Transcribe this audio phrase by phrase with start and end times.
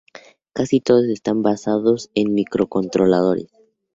[0.53, 3.51] Casi todos están basados en microcontroladores.